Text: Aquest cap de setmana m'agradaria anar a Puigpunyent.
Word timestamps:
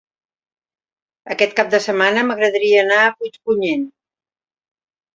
Aquest 1.35 1.53
cap 1.59 1.69
de 1.77 1.81
setmana 1.89 2.25
m'agradaria 2.31 2.83
anar 2.87 3.01
a 3.05 3.15
Puigpunyent. 3.23 3.89